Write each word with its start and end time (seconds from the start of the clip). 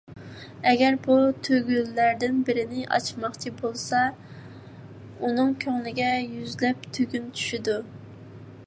ئەگەر 0.69 0.95
بۇ 1.07 1.17
تۈگۈنلەردىن 1.47 2.39
بىرنى 2.47 2.85
ئاچماقچى 2.97 3.53
بولسا، 3.61 4.01
ئۇنىڭ 5.21 5.53
كۆڭلىگە 5.67 6.11
يۈزلەپ 6.35 6.91
تۈگۈن 6.99 7.31
چۈشىدۇ. 7.39 7.81